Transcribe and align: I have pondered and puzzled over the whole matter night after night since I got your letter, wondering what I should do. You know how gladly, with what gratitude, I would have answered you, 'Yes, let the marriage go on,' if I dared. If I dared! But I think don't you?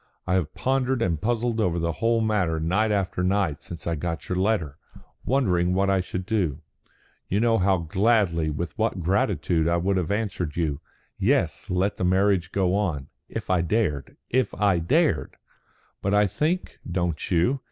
I 0.25 0.33
have 0.33 0.55
pondered 0.55 0.99
and 1.03 1.21
puzzled 1.21 1.59
over 1.61 1.77
the 1.77 1.91
whole 1.91 2.21
matter 2.21 2.59
night 2.59 2.91
after 2.91 3.21
night 3.21 3.61
since 3.61 3.85
I 3.85 3.93
got 3.93 4.27
your 4.27 4.35
letter, 4.35 4.79
wondering 5.27 5.75
what 5.75 5.91
I 5.91 6.01
should 6.01 6.25
do. 6.25 6.57
You 7.29 7.39
know 7.39 7.59
how 7.59 7.77
gladly, 7.77 8.49
with 8.49 8.75
what 8.79 9.03
gratitude, 9.03 9.67
I 9.67 9.77
would 9.77 9.97
have 9.97 10.09
answered 10.09 10.55
you, 10.55 10.81
'Yes, 11.19 11.69
let 11.69 11.97
the 11.97 12.03
marriage 12.03 12.51
go 12.51 12.73
on,' 12.75 13.09
if 13.29 13.51
I 13.51 13.61
dared. 13.61 14.17
If 14.31 14.55
I 14.55 14.79
dared! 14.79 15.35
But 16.01 16.15
I 16.15 16.25
think 16.25 16.79
don't 16.91 17.29
you? 17.29 17.59